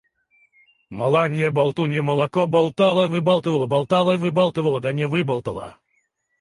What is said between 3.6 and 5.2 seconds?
болтала-выбалтывала, да не